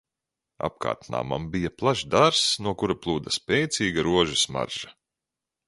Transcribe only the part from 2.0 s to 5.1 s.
dārzs, no kura plūda spēcīga rožu smarža.